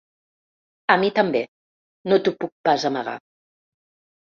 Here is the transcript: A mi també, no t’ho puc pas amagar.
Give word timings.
A 0.93 0.95
mi 1.03 1.11
també, 1.21 1.43
no 2.11 2.21
t’ho 2.25 2.37
puc 2.43 2.59
pas 2.67 2.91
amagar. 2.95 3.19